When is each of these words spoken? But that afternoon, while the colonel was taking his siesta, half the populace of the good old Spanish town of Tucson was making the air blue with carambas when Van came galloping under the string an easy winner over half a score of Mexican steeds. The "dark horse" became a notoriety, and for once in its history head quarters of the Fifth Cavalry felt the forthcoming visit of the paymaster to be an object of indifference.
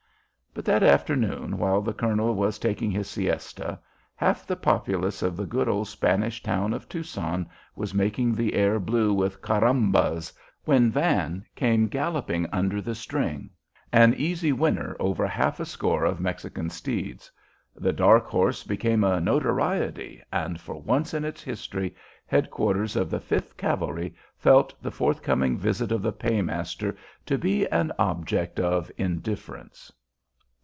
But 0.53 0.65
that 0.65 0.83
afternoon, 0.83 1.57
while 1.59 1.81
the 1.81 1.93
colonel 1.93 2.35
was 2.35 2.59
taking 2.59 2.91
his 2.91 3.09
siesta, 3.09 3.79
half 4.17 4.45
the 4.45 4.57
populace 4.57 5.21
of 5.23 5.37
the 5.37 5.45
good 5.45 5.69
old 5.69 5.87
Spanish 5.87 6.43
town 6.43 6.73
of 6.73 6.89
Tucson 6.89 7.47
was 7.73 7.93
making 7.93 8.35
the 8.35 8.53
air 8.53 8.77
blue 8.77 9.13
with 9.13 9.41
carambas 9.41 10.33
when 10.65 10.91
Van 10.91 11.45
came 11.55 11.87
galloping 11.87 12.47
under 12.51 12.81
the 12.81 12.95
string 12.95 13.49
an 13.93 14.13
easy 14.15 14.51
winner 14.51 14.97
over 14.99 15.25
half 15.25 15.61
a 15.61 15.65
score 15.65 16.03
of 16.03 16.19
Mexican 16.19 16.69
steeds. 16.69 17.31
The 17.73 17.93
"dark 17.93 18.27
horse" 18.27 18.65
became 18.65 19.05
a 19.05 19.21
notoriety, 19.21 20.21
and 20.33 20.59
for 20.59 20.81
once 20.81 21.13
in 21.13 21.23
its 21.23 21.41
history 21.41 21.95
head 22.27 22.51
quarters 22.51 22.97
of 22.97 23.09
the 23.09 23.21
Fifth 23.21 23.55
Cavalry 23.55 24.13
felt 24.35 24.73
the 24.83 24.91
forthcoming 24.91 25.57
visit 25.57 25.93
of 25.93 26.01
the 26.01 26.11
paymaster 26.11 26.93
to 27.25 27.37
be 27.37 27.65
an 27.69 27.93
object 27.97 28.59
of 28.59 28.91
indifference. 28.97 29.89